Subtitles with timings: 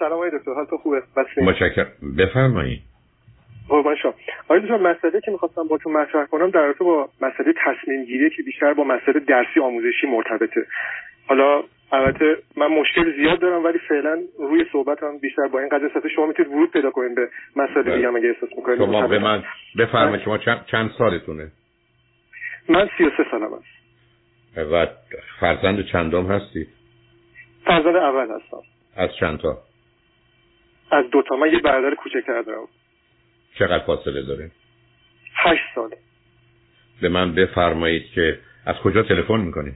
[0.00, 1.02] سلام آقای دکتر حالتون خوبه؟
[1.42, 1.86] متشکرم.
[2.18, 2.80] بفرمایید.
[3.68, 8.04] قربان شما آقای دکتر مسئله که می‌خواستم باتون مطرح کنم در رابطه با مسئله تصمیم
[8.04, 10.66] گیری که بیشتر با مسئله درسی آموزشی مرتبطه.
[11.26, 16.08] حالا البته من مشکل زیاد دارم ولی فعلا روی صحبتم بیشتر با این قضیه است.
[16.08, 17.96] شما می‌تونید ورود پیدا کنید به مسئله.
[17.96, 18.78] دیگه اگه احساس می‌کنید.
[18.78, 19.42] شما به من
[19.78, 21.48] بفرمایید شما چند, سالتونه؟
[22.68, 23.64] من 33 سالم است
[24.56, 24.86] و
[25.40, 26.68] فرزند چندم هستید؟
[27.64, 28.62] فرزند اول هستم.
[28.96, 29.58] از چند تا؟
[30.90, 32.68] از دو تا من یه برادر کوچکتر دارم.
[33.54, 34.50] چقدر فاصله داره؟
[35.34, 35.90] هشت سال
[37.00, 39.74] به من بفرمایید که از کجا تلفن می‌کنید؟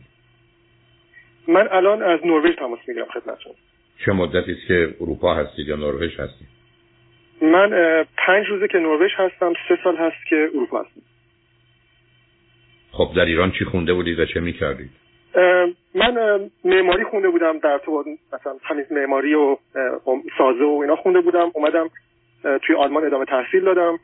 [1.49, 3.53] من الان از نروژ تماس می‌گیرم خدمتتون.
[4.05, 6.49] چه مدتی است که اروپا هستید یا نروژ هستید؟
[7.43, 7.71] من
[8.17, 11.01] پنج روزه که نروژ هستم سه سال هست که اروپا هستم.
[12.93, 14.91] خب در ایران چی خونده بودید و چه می‌کردید؟
[15.95, 19.57] من معماری خونده بودم در تو مثلا همین معماری و
[20.39, 21.51] سازه و اینا خونده بودم.
[21.55, 21.91] اومدم
[22.43, 23.99] توی آلمان ادامه تحصیل دادم.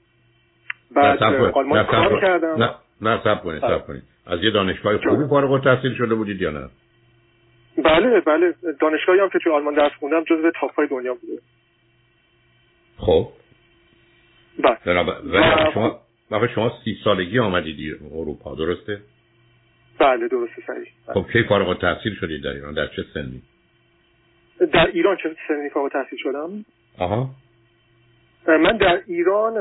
[0.91, 2.62] بعد آلمان کار کردم.
[2.62, 4.02] نه نه سب کنید سب کنید.
[4.27, 6.69] از یه دانشگاه خوبی فارغ التحصیل شده بودید یا نه؟
[7.78, 8.54] بله بله.
[8.80, 11.42] دانشگاهی هم که توی آلمان درس خوندم جزو تاپ دنیا بوده.
[12.98, 13.28] خب.
[14.58, 14.78] بله.
[15.75, 16.00] شما
[16.54, 19.00] شما سی سالگی آمدید اروپا درسته؟
[20.01, 23.43] بله درسته صحیح خب کی فارغ التحصیل شدید در ایران؟ در چه سنی؟
[24.73, 26.65] در ایران چه سنی فارغ التحصیل شدم؟
[26.98, 27.31] آها.
[28.47, 29.55] من در ایران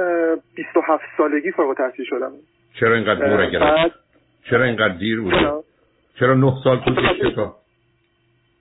[0.56, 2.32] 27 سالگی فارغ التحصیل شدم.
[2.80, 3.96] چرا اینقدر دور گرفت؟
[4.50, 5.34] چرا اینقدر دیر بود؟
[6.20, 7.56] چرا نه سال طول کشید تا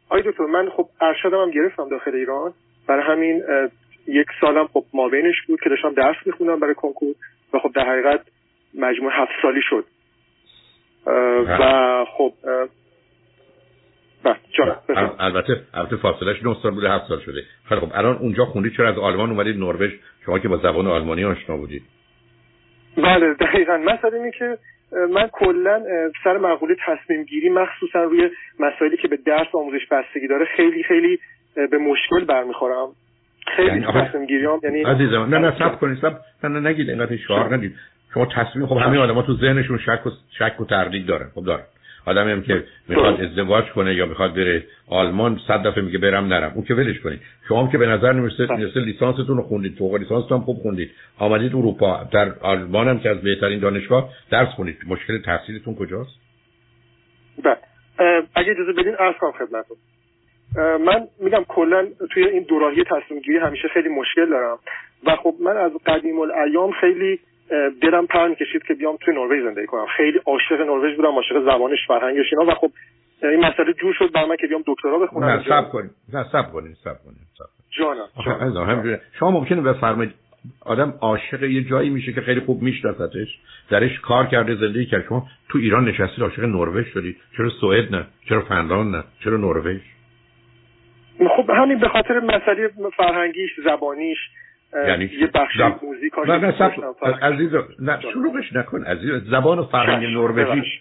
[0.09, 2.53] آی دکتر من خب ارشدم هم گرفتم داخل ایران.
[2.87, 3.43] برای همین
[4.07, 7.15] یک سالم خب مابینش بود که داشتم درس میخوندم برای کنکور
[7.53, 8.21] و خب در حقیقت
[8.75, 9.85] مجموع هفت سالی شد.
[11.49, 12.33] و خب
[15.19, 17.43] البته البته فاصلش 9 سال بوده 7 سال شده.
[17.69, 19.91] خیلی خب الان اونجا خوندید چرا از آلمان اومدید نروژ؟
[20.27, 21.83] شما که با زبان آلمانی آشنا بودید
[22.97, 23.77] بله دقیقا.
[23.77, 24.59] مثلا اینه که
[25.15, 25.83] من کلا
[26.25, 28.31] سر مقوله تصمیم گیری مخصوصا روی
[28.61, 31.19] مسائلی که به درس آموزش بستگی داره خیلی خیلی
[31.55, 32.89] به مشکل برمیخورم.
[33.57, 36.19] خیلی یعنی تصمیم گیریام یعنی عزیزم نه نه صبر کنید صبر.
[36.45, 37.55] نه نگید اینقدر شعار.
[37.55, 37.75] ندید.
[38.19, 41.31] شما تصمیم خب همه آدم‌ها تو ذهنشون شک و شک و تردید دارن.
[41.35, 41.63] خب دارن.
[42.07, 46.53] آدمی هم که می‌خواد ازدواج کنه یا می‌خواد بره آلمان صد دفعه میگه برم نرم.
[46.55, 47.21] اون که ولش کنید.
[47.49, 49.79] شما هم که به نظر نمی‌رسه مثل لیسانستون رو خوندید.
[49.79, 50.91] فوق لیسانستون هم خوب خوندید.
[51.19, 52.09] آمدید اروپا.
[52.13, 54.77] در آلمان هم که از بهترین دانشگاه درس خوندید.
[54.89, 56.21] مشکل تحصیلتون کجاست؟
[57.45, 57.57] بله.
[58.35, 59.77] اگه اجازه بدین عرض کنم خدمتتون.
[60.85, 64.59] من میگم کلا توی این دوراهی تصمیم گیری همیشه خیلی مشکل دارم.
[65.07, 67.21] و خب من از قدیم الایام خیلی
[67.83, 69.87] دلم پر کشید که بیام توی نروژ زندگی کنم.
[69.97, 72.53] خیلی عاشق نروژ بودم عاشق زبانش فرهنگش اینا.
[72.53, 72.71] و خب
[73.23, 76.53] این مسئله جور شد بر من که بیام دکترا بخونم نه سب کنید نه سب
[76.53, 77.19] کنید سب کنید
[77.79, 80.15] جانم شما ممکنه بفرمایید
[80.61, 83.39] آدم عاشق یه جایی میشه که خیلی خوب میشناستش
[83.71, 88.07] درش کار کرده زندگی کرد شما تو ایران نشستید عاشق نروژ شدید چرا سوئد نه؟
[88.29, 89.81] چرا فنلاند نه؟ چرا نروژ؟
[91.37, 94.19] خب همین به خاطر مسئله فرهنگیش زبانیش.
[94.75, 99.11] یعنی یه بخش موزیکاش نه نه عزیز نه شروعش نکن عزیز.
[99.31, 100.81] زبان و فرهنگ نروژی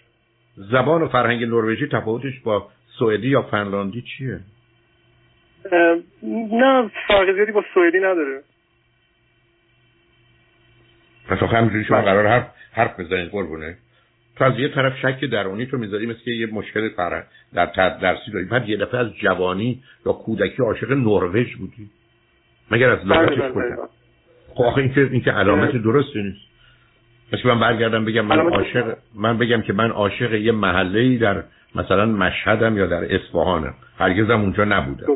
[0.56, 2.68] زبان و فرهنگ نروژی تفاوتش با
[2.98, 4.40] سوئدی یا فنلاندی چیه؟
[6.52, 8.42] نه فرق زیادی با سوئدی نداره.
[11.28, 13.76] پس آخه همینجوری شما قرار حرف حرف بزنید قربونه.
[14.36, 17.24] تو از یه طرف شک درونی تو می‌ذاری مثل یه مشکل فرهنگ
[17.54, 17.66] در
[17.98, 18.44] درسی داری.
[18.44, 21.90] بعد یه دفعه از جوانی یا کودکی عاشق نروژ بودی.
[22.70, 23.76] مگر از لغتش بله، بله، بله.
[24.54, 26.48] خب آخه این که, این که علامت درستی نیست.
[27.32, 32.06] مثل من برگردم بگم من عاشق من بگم که من عاشق یه محله در مثلا
[32.06, 33.74] مشهدم یا در اصفهانم.
[33.98, 35.06] هرگزم اونجا نبودم.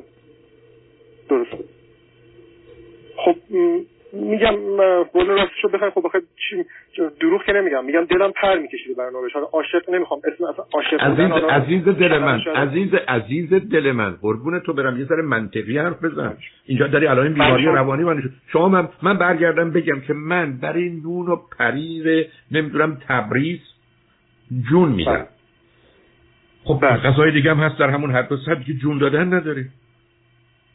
[1.28, 1.50] درست.
[3.16, 3.36] خب
[4.12, 4.56] میگم
[5.12, 6.22] قول راستشو بخوای خب بخوای
[7.20, 7.84] دروغ که نمیگم.
[7.84, 10.20] میگم دلم پر می‌کشید برنامه حالا عاشق نمی‌خوام.
[10.24, 14.10] اسم اصلا عاشق عزیز عزیز دل من عزیز عزیز دل من.
[14.22, 14.98] قربون تو برم.
[14.98, 16.36] یه ذره منطقی حرف بزن.
[16.66, 18.22] اینجا داری الان بیماری روانی من
[18.52, 23.60] شما من من برگردم بگم که من برای نون و پریر نمی‌دونم تبریز
[24.70, 25.12] جون میدم.
[25.12, 25.26] بله.
[26.64, 26.96] خب بله.
[26.96, 28.28] غذای دیگه هم هست در همون حد
[28.66, 29.64] که جون دادن نداری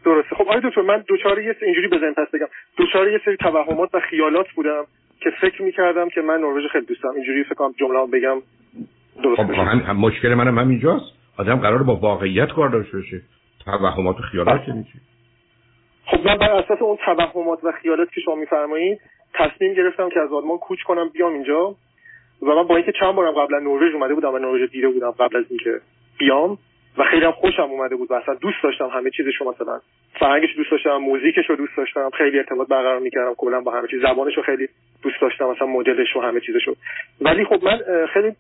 [0.08, 0.36] درسته.
[0.36, 2.48] خب آقای دکتر من دوچاره یه اینجوری بزنیم پس بگم.
[2.78, 4.86] دوچاره یه سری توهمات و خیالات بودم
[5.20, 8.42] که فکر می‌کردم که من نروژ خیلی دوستم اینجوری فکر کنم جمله بگم
[9.24, 11.06] درست خب هم, هم مشکل منم هم اینجاست.
[11.38, 13.22] آدم قرار با واقعیت کار داشته باشه.
[13.66, 14.74] توهمات و خیالات چه
[16.06, 19.00] خب من بر اساس اون توهمات و خیالات که شما میفرمایید
[19.34, 21.76] تصمیم گرفتم که از آلمان کوچ کنم بیام اینجا.
[22.42, 25.38] و من با اینکه چند بارم قبلا نروژ اومده بودم و نروژ دیده بودم قبل
[25.38, 25.82] از اینکه
[26.18, 26.58] بیام
[26.98, 29.80] و خیلی هم خوشم اومده بود و اصلا دوست داشتم همه چیزشو مثلا
[30.20, 33.34] فرهنگش دوست داشتم موزیکش رو دوست داشتم خیلی ارتباط برقرار می‌کردم.
[33.34, 34.70] کلا با همه چیز زبانش رو خیلی
[35.04, 36.76] دوست داشتم مثلا مدلش و همه چیزش رو.
[37.22, 38.32] ولی خب من خیلی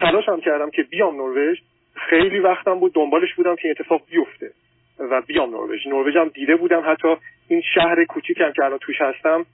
[0.00, 1.58] تلاشم کردم که بیام نروژ.
[1.94, 4.50] خیلی وقتم بود دنبالش بودم که اتفاق بیفته
[4.98, 5.86] و بیام نروژ.
[5.86, 7.08] نروژ هم دیده بودم حتی
[7.48, 9.46] این شهر کوچیکم که الان توش هستم.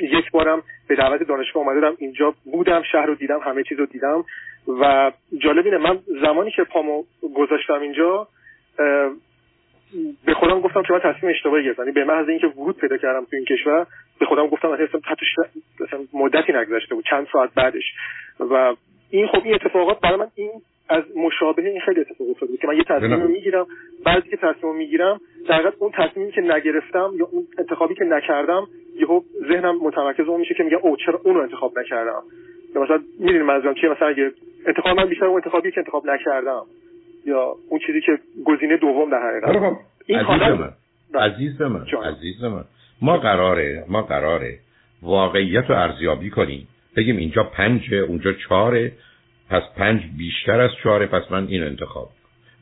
[0.00, 4.24] یک بارم به دعوت دانشگاه اومده اینجا بودم شهر رو دیدم همه چیز رو دیدم.
[4.80, 7.04] و جالب اینه من زمانی که پامو
[7.36, 8.28] گذاشتم اینجا
[10.26, 11.82] به خودم گفتم که من تصمیم اشتباهی گرفتم.
[11.82, 13.86] یعنی به محض اینکه ورود پیدا کردم تو این کشور
[14.18, 15.26] به خودم گفتم اصلا حتی
[16.12, 17.94] مدتی نگذشته بود چند ساعت بعدش.
[18.40, 18.74] و
[19.10, 20.50] این خب این اتفاقات برای من این
[20.88, 23.66] از مشابه این خیلی اتفاق افتاده که من یه تصمیم رو می‌گیرم
[24.04, 28.66] بعضی که تصمیم می‌گیرم در اون تصمیمی که نگرفتم یا اون انتخابی که نکردم
[28.96, 32.22] یهو ذهنم متمرکز اون میشه که میگم او چرا اون رو انتخاب نکردم؟
[32.74, 34.32] یا مثلا می‌دونید منظورم چیه؟ مثلا اگه
[34.66, 36.62] انتخاب من بیشتر اون انتخابی که انتخاب نکردم.
[37.26, 39.58] یا اون چیزی که گزینه دوم در حقیقت.
[39.58, 39.76] خب،
[40.06, 40.72] این عزیز من
[41.12, 41.22] بله.
[41.22, 42.64] عزیز من عزیز من.
[43.02, 44.58] ما قراره ما قراره
[45.02, 46.68] واقعیت رو ارزیابی کنیم.
[46.96, 48.92] بگیم اینجا پنج اونجا چهاره
[49.50, 52.10] پس پنج بیشتر از چهاره پس من این انتخاب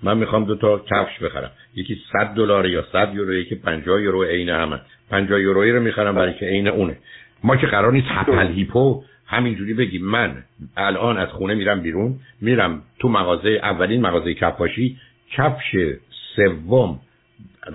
[0.02, 1.50] من می‌خوام دو تا کفش بخرم.
[1.74, 4.80] یکی صد دلار یا صد یورو یکی پنجاه یورو عین همه.
[5.10, 6.96] پنجاه یورویی رو می‌خرم برای که عین اونه.
[7.44, 10.42] ما که قرار نیست هپل هیپو همینجوری بگیم من
[10.76, 14.96] الان از خونه میرم بیرون میرم تو مغازه اولین مغازه کفاشی
[15.32, 15.76] کفش
[16.36, 17.00] سوم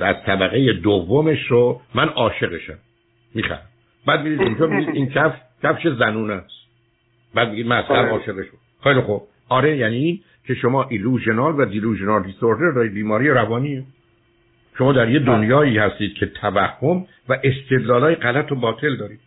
[0.02, 2.78] از طبقه دومش رو من عاشقشم.
[3.36, 3.62] می‌خرم
[4.06, 6.56] بعد میرید اینجا میرید این کفش کفش زنونه است.
[7.36, 9.22] بعد میگید من اصلا عاشقشم خیلی خوب.
[9.50, 13.84] آره یعنی این که شما ایلوژنال و دیلوژنال دیسوردر دارید بیماری روانیه
[14.78, 19.19] شما در یه دنیایی هستید که توهم و استدلالای غلط و باطل دارید.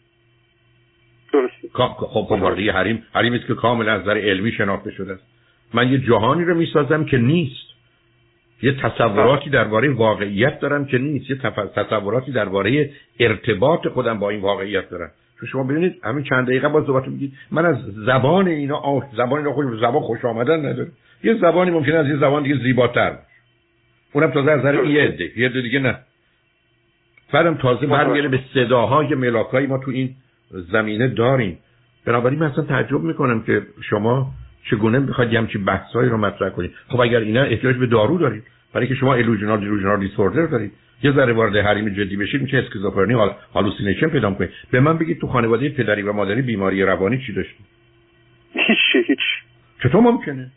[1.32, 1.68] درسته.
[1.72, 5.22] خب خب وارد یه حریم حریم است که کاملا از نظر علمی شناخته شده است.
[5.74, 7.68] من یه جهانی رو می‌سازم که نیست.
[8.62, 11.30] یه تصوراتی درباره واقعیت دارم که نیست.
[11.30, 11.36] یه
[11.76, 12.90] تصوراتی درباره
[13.20, 15.10] ارتباط خودم با این واقعیت دارم.
[15.40, 17.76] چون شما ببینید همین چند دقیقه با صحبت میگید من از
[18.06, 20.90] زبان اینا آه زبان اینا خوش زبان خوش آمدن نداره
[21.24, 23.18] یه زبانی ممکنه از یه زبان دیگه زیباتر
[24.12, 25.38] اونم تازه از نظر یه عده.
[25.38, 25.98] یه عده دیگه نه.
[27.32, 30.14] بعدم تازه برمیگره به صداهای ملاکایی ما تو این
[30.50, 31.58] زمینه داریم.
[32.04, 34.32] بنابراین من اصلا تعجب می‌کنم که شما
[34.70, 36.70] چگونه می‌خواید یه همچین بحثایی رو مطرح کنید.
[36.88, 38.42] خب اگر اینا احتیاج به دارو دارید
[38.72, 40.72] برای که شما الوژنال دیلوژنال دیسوردر دارید.
[41.02, 43.14] یه ذره وارد حریم جدی بشید میشه اسکیزوفرنی
[43.54, 44.50] هالوسینیشن پیدا کنید.
[44.70, 47.66] به من بگید تو خانواده پدری و مادری بیماری روانی چی داشتید؟
[48.54, 49.18] هیچ هیچ.
[49.82, 50.50] چطور ممکنه؟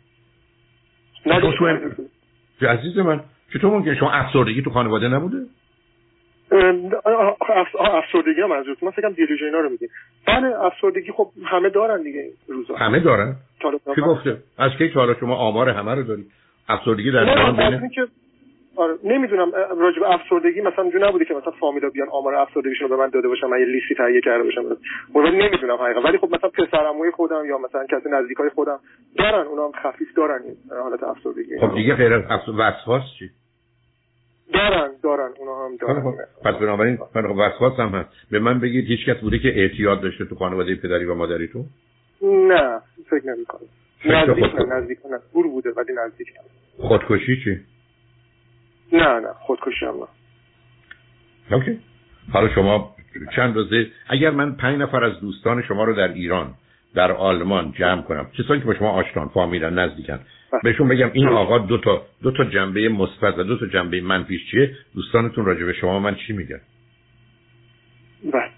[1.26, 2.68] نه.
[2.68, 3.20] عزیز من
[3.52, 5.36] چطور ممکنه؟ شما افسردگی تو خانواده نبوده؟
[7.78, 9.88] افسردگی هم منظورت من فکرم دیلوژینا رو میگیم
[10.26, 12.74] بله افسردگی خب همه دارن دیگه روزا.
[12.74, 13.36] همه دارن؟
[13.94, 16.26] کی گفته؟ از کی حالا شما آمار همه رو دارید
[16.68, 17.90] افسردگی در جهان بینه
[18.76, 22.96] آره نمی‌دونم راجع به افسردگی مثلا جو نبوده که مثلا فامیلا بیان آمار افسردگیشون رو
[22.96, 24.62] به من داده باشم من یه لیستی تهیه کرده باشم.
[25.14, 28.78] ولی نمی‌دونم حقیقتا ولی خب مثلا پسرعموی خودم یا مثلا کسی نزدیکای خودم
[29.18, 31.58] دارن اونا هم خفیف دارن این حالت افسردگی.
[31.60, 33.30] خب دیگه غیر از وسواس چی؟
[34.52, 36.14] دارن دارن اونا هم دارن.
[36.44, 38.08] پس بنابراین من وسواس هم هست.
[38.30, 41.64] به من بگید هیچ کس بوده که اعتیاد داشته تو خانواده پدری و مادریتون؟
[42.22, 43.68] نه فکر نمی‌کنم.
[44.04, 45.18] نزدیک نه نزدیک نه.
[45.32, 46.88] دور بوده ولی نزدیک نه.
[46.88, 47.60] خودکشی چی؟
[48.92, 50.06] نه نه خودکشی هم نه.
[51.56, 51.80] اوکی.
[52.32, 52.94] حالا شما
[53.36, 56.54] چند روزه اگر من پنج نفر از دوستان شما رو در ایران
[56.94, 60.20] در آلمان جمع کنم کسانی که با شما آشنان فامیلن نزدیکن
[60.62, 64.50] بهشون بگم این آقا دو تا دو تا جنبه مثبت و دو تا جنبه منفیش
[64.50, 66.60] چیه؟ دوستانتون راجع به شما من چی میگن؟
[68.32, 68.50] بله.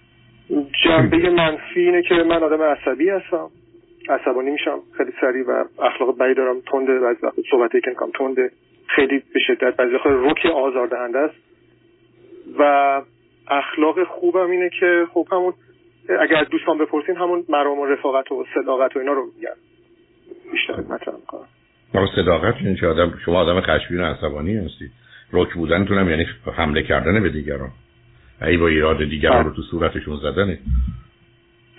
[0.85, 3.51] جنبه منفی اینه که من آدم عصبی هستم.
[4.09, 4.79] عصبانی میشم.
[4.97, 6.61] خیلی سریع و اخلاق بدی دارم.
[6.61, 6.99] تنده.
[6.99, 8.51] بعضی وقت صحبتی که می‌کنم تنده.
[8.87, 9.77] خیلی به شدت.
[9.77, 11.35] بعضی وقت روکی آزاردهنده است.
[12.59, 13.03] و
[13.49, 15.53] اخلاق خوبم اینه که خب همون
[16.21, 19.57] اگر از دوستان بپرسین همون مرام و رفاقت و صداقت و اینا رو میگن.
[20.53, 21.49] بیشتر مطرح می‌کنم.
[22.17, 24.93] صداقت این که آدم شما آدم خشمگین و عصبانی هستید
[25.33, 27.71] رک بودنتون هم یعنی حمله کردن به دیگران.
[28.43, 30.59] ای با ایراد دیگران رو تو صورتشون زدنه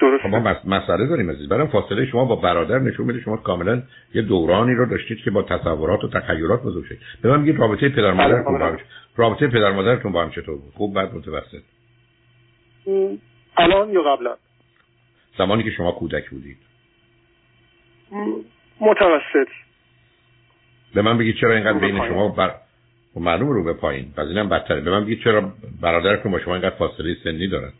[0.01, 1.50] درست خب ما مسئله داریم عزیز.
[1.50, 3.22] برام فاصله شما با برادر نشون میده.
[3.22, 7.39] شما کاملا یه دورانی رو داشتید که با تصورات و تخیلات بزرگ شد به من
[7.39, 8.77] میگید رابطه پدر مادرتون با
[9.15, 11.63] رابطه پدر مادرتون با هم چطور بود؟ خوب بعد متوسط؟
[13.57, 14.36] الان یا قبلا؟
[15.38, 16.57] زمانی که شما کودک بودید.
[18.79, 19.48] متوسط.
[20.96, 22.52] به من بگید چرا اینقدر بین شما بر
[23.14, 24.12] خب معلوم رو به پایین.
[24.18, 24.82] پس اینم بدتره.
[24.82, 27.72] به من بگید چرا برادرتون با شما اینقدر فاصله سنی دارن.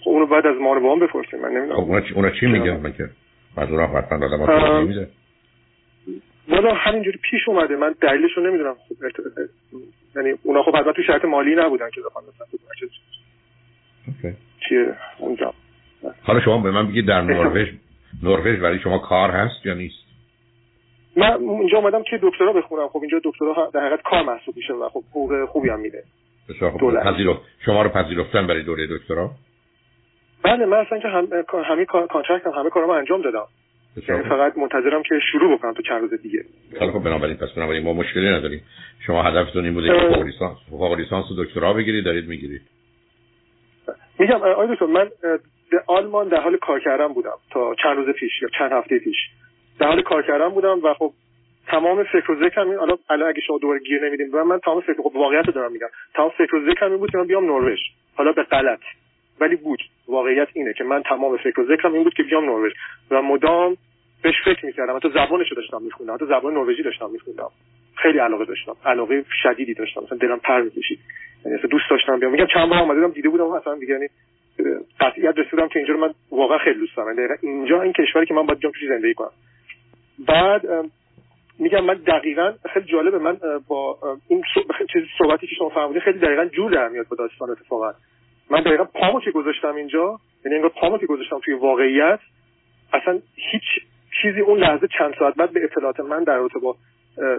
[0.00, 1.40] خب اونو بعد از ما هم بپرسیم.
[1.40, 1.74] من نمی‌دونم.
[1.74, 3.10] خب اونا چی, اونا چی میگن؟ من که
[3.56, 4.86] از اونا حتما آدم ها
[6.48, 7.76] والا همینجوری پیش اومده.
[7.76, 8.74] من دلیلش رو نمی‌دونم.
[8.88, 8.98] خوب
[10.16, 12.46] یعنی اونا خب حتما تو شرط مالی نبودن که بخوان مثلا
[14.68, 15.54] چیه اونجا؟
[16.22, 17.68] حالا شما به من بگید در نروژ
[18.22, 19.99] نروژ برای شما کار هست یا نیست؟
[21.16, 22.88] من اینجا اومدم که دکترا بخونم.
[22.88, 26.04] خب اینجا دکترا در حقیقت کار محسوب میشه و خب حقوق خوبی هم میده.
[27.64, 29.30] شما رو پذیرفتن برای دوره دکترا؟
[30.42, 31.28] بله من اصلا که هم...
[31.64, 33.46] همه contract هم همه کارامو انجام دادم.
[34.08, 36.44] یعنی فقط منتظرم که شروع بکنم تو چند روز دیگه.
[36.78, 38.62] خب بنابراین پس بنابراین ما مشکلی نداریم.
[39.06, 42.62] شما هدفتون این بوده که فوق لیسانس فوق لیسانس و دکترا بگیرید دارید می‌گیرید.
[44.18, 45.08] میگم آقای دکتر من
[45.70, 49.16] به آلمان در حال کار کردن بودم تا چند روز پیش یا چند هفته پیش.
[49.78, 51.12] در حال کار کردن بودم و خب
[51.66, 55.02] تمام فکر و ذکرم حالا الان اگه شما دوباره گیر نمیدیم و من تمام فکر
[55.02, 55.88] خب واقعیت رو دارم میگم.
[56.14, 57.80] تمام فکر و ذکرم این بود که من بیام نروژ.
[58.14, 58.80] حالا به غلط.
[59.40, 59.78] ولی بود.
[60.08, 62.72] واقعیت اینه که من تمام فکر و ذکرم این بود که بیام نروژ.
[63.10, 63.76] و مدام
[64.22, 64.96] بهش فکر می‌کردم.
[64.96, 66.14] حتی زبانش رو داشتم میخوندم.
[66.14, 67.50] حتی زبان نروژی داشتم میخوندم.
[67.96, 68.76] خیلی علاقه داشتم.
[68.84, 70.02] علاقه شدیدی داشتم.
[70.04, 70.98] مثلا دلم پر می‌کشید.
[71.44, 72.32] یعنی دوست داشتم بیام.
[72.32, 74.08] میگم چند بار اومدم دیده بودم مثلا دیگه یعنی
[75.00, 77.18] قطعیت رسیدم که اینجا رو من واقعا خیلی دوست دارم.
[77.18, 79.30] یعنی اینجا این کشوری که من باید جام زندگی کنم.
[80.28, 80.62] بعد
[81.58, 83.36] میگم من دقیقا خیلی جالبه من
[83.68, 83.98] با
[84.28, 84.42] این
[84.92, 87.92] چیزی صحبتی که شما فرمودید خیلی دقیقا جور در میاد با داستان اتفاقا.
[88.50, 92.18] من دقیقا پامو که گذاشتم اینجا یعنی انگار پامو که گذاشتم توی واقعیت
[92.92, 93.62] اصلا هیچ
[94.22, 96.76] چیزی اون لحظه چند ساعت بعد به اطلاعات من در رابطه با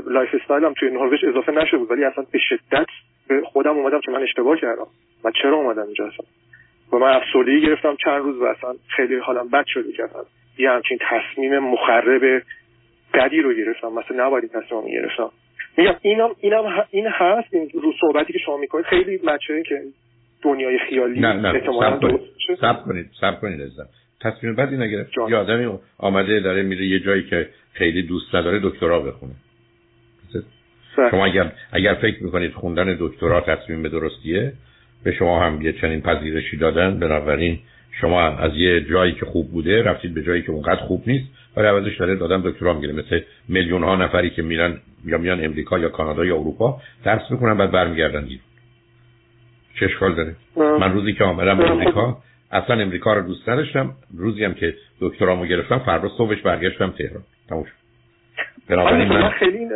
[0.08, 1.92] lifestyle م توی نروژ اضافه نشده بود.
[1.92, 2.88] ولی اصلا به شدت
[3.28, 4.88] به خودم اومدم که من اشتباه کردم.
[5.24, 6.26] من چرا اومدم اینجا اصلا؟
[6.92, 10.26] و من افسردگی گرفتم چند روز و اصلا خیلی حالم بد شده کردم
[10.58, 12.42] یه همچین تصمیم مخرب
[13.13, 15.32] بدی رو گرفتم مثلا نباید این تصمیم گرفتم.
[15.77, 19.82] میگم اینم اینم این هست این رو صحبتی که شما می‌کنید خیلی match ه که
[20.41, 21.62] دنیای خیالی نه نه
[22.62, 23.88] صبر کنید صبر کنید ازم
[24.22, 29.00] تصمیم بدی نگرفت یه آدمی آمده داره میره یه جایی که خیلی دوست نداره دکترا
[29.00, 29.34] بخونه.
[31.12, 34.53] شما اگر اگر فکر می‌کنید خوندن دکترا تصمیم به درستیه
[35.03, 37.00] به شما هم یه چنین پذیرشی دادن.
[37.00, 37.60] بنابراین
[38.01, 41.25] شما از یه جایی که خوب بوده رفتید به جایی که اونقدر خوب نیست.
[41.58, 45.79] ولی عوضش داره دادم دکترا می‌گیره مثل میلیون ها نفری که میرن یا میان امریکا
[45.79, 48.39] یا کانادا یا اروپا درس می‌کنن بعد برمیگردن گیر
[49.79, 50.36] چه اشکال داره.
[50.55, 52.17] من روزی که آمدم امریکا
[52.51, 53.96] اصلا امریکا رو دوست نداشتم.
[54.17, 57.24] روزی هم که دکترامو گرفتم فردا صبحش برگشتم تهران.
[57.50, 57.72] تموم شد.
[58.70, 59.67] بنابراین من خیلی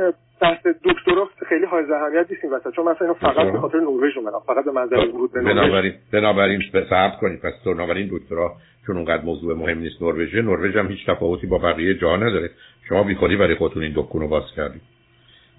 [0.42, 4.40] بحث دکترا خیلی های اهمیت نیست این وسط چون مثلا فقط به خاطر نروژ اومدم.
[4.48, 7.42] فقط به منظر ورود به بنابراین بنابراین صبر کنید.
[7.42, 8.56] پس تو بنابراین دکترا
[8.88, 12.50] چون اونقدر موضوع مهم نیست نروژ نروژ هم هیچ تفاوتی با بقیه جا نداره.
[12.90, 14.82] شما بیخودی برای خودتون این دکونو باز کردید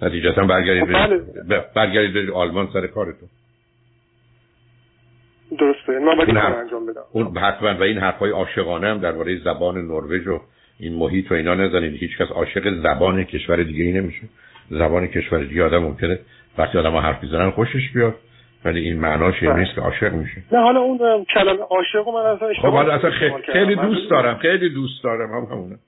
[0.02, 1.64] نتیجتا برگردید بله.
[1.74, 3.28] برگردید آلمان سر کارتون.
[5.58, 5.98] درسته.
[5.98, 7.00] من باید انجام بدم.
[7.12, 10.40] اون حتما و این حرفای عاشقانه هم درباره زبان نروژ و
[10.80, 11.94] این محیط و اینا نزنید.
[11.94, 14.22] هیچ کس عاشق زبان کشور دیگه ای نمیشه.
[14.70, 16.18] زبان کشور دیگه آدم ممکنه
[16.58, 18.14] وقتی آدم ها حرف می‌زنن خوشش بیاد.
[18.66, 19.60] ولی این معناش این بله.
[19.60, 23.34] نیست که عاشق میشه نه حالا اون کلمه عاشق من اصلا خب حالا اصلا خیلی,
[23.52, 25.78] خیلی دوست دارم خیلی دوست دارم هم همونه.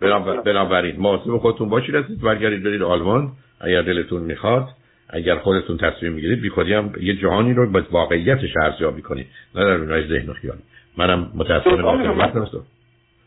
[0.00, 3.32] بله، بنابراین مواظب خودتون باشید هستید برگردید برید آلمان.
[3.60, 4.68] اگر دلتون می‌خواد
[5.10, 9.26] اگر خودتون تصمیم می‌گیرید بیخودی هم یه جهانی رو با واقعیتش ارزیابی کنید.
[9.54, 10.56] نه در اونای ذهن و خیال
[10.98, 12.62] منم متاسفانه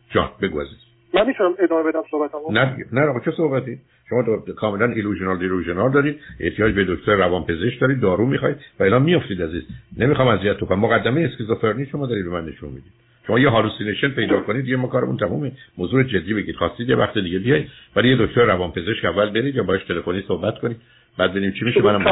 [0.10, 0.87] جان بگو عزیز.
[1.14, 4.54] من می‌تونم ادامه بدم صحبتمو؟ نه نه آقا چه صحبتی؟ شما دو...
[4.54, 6.20] کاملا illusional delusional دارید.
[6.40, 8.00] احتیاج به دکتر روانپزشک دارید.
[8.00, 8.58] دارو می‌خواید.
[8.80, 9.64] و الان میافتید عزیز.
[9.98, 10.80] نمی‌خوام اذیت کنم.
[10.80, 12.92] مقدمه اسکیزوفرنی شما دارید به من نشون می‌دید.
[13.28, 14.68] شما یه hallucination پیدا کنید.
[14.68, 15.52] یه ما کارمون تمومه.
[15.78, 16.56] موضوع جدی بگید.
[16.56, 20.60] خواستید یه وقت دیگه بیاید ولی یه دکتر روانپزشک اول برید یا باش تلفنی صحبت
[20.60, 20.78] کنید.
[21.18, 21.82] بعد ببینیم چی میشه.
[21.82, 22.04] منم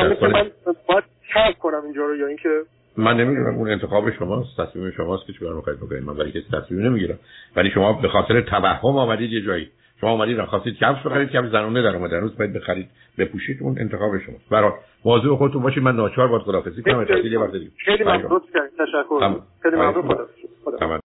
[0.88, 2.50] باید کنم اینجا رو یا اینکه
[2.98, 6.04] من نمی‌دونم اون انتخاب شماست تصمیم شماست که چیکار می‌خواید بکنید.
[6.04, 7.20] من ولی کسی تصمیم نمی‌گیرم.
[7.56, 9.70] ولی شما به خاطر توهم آمدید یه جایی.
[10.02, 12.14] شما آمدید خواستید کفش بخرید کفش زنونه در اومد.
[12.14, 12.88] روز باید بخرید
[13.18, 14.50] بپوشید اون انتخاب شماست.
[14.50, 14.72] برای
[15.06, 17.06] موضوع خودتون باشید من ناچار باید خدافظی کنم.
[17.06, 18.42] خیلی ممنون.
[18.78, 19.40] تشکر.
[19.64, 20.18] خیلی ممنون.